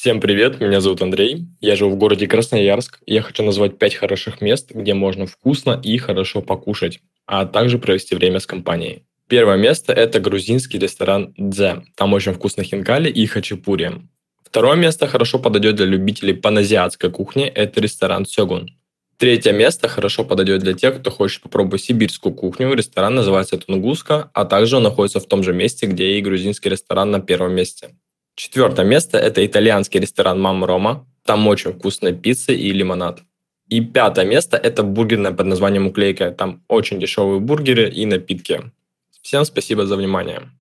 [0.00, 3.00] Всем привет, меня зовут Андрей, я живу в городе Красноярск.
[3.04, 8.14] Я хочу назвать пять хороших мест, где можно вкусно и хорошо покушать, а также провести
[8.14, 9.02] время с компанией.
[9.26, 11.82] Первое место– это грузинский ресторан «Дзе».
[11.96, 13.90] Там очень вкусно хинкали и хачапури.
[14.44, 18.68] Второе место хорошо подойдет для любителей паназиатской кухни– это ресторан «Сёгун».
[19.16, 22.72] Третье место хорошо подойдет для тех, кто хочет попробовать сибирскую кухню.
[22.72, 27.10] Ресторан называется «Тунгуска», а также он находится в том же месте, где и грузинский ресторан
[27.10, 27.96] на первом месте.
[28.38, 31.04] Четвертое место– это итальянский ресторан «Мама Рома».
[31.24, 33.24] Там очень вкусная пицца и лимонад.
[33.66, 36.30] И пятое место– это бургерное под названием «Уклейка».
[36.30, 38.70] Там очень дешевые бургеры и напитки.
[39.22, 40.52] Всем спасибо за внимание.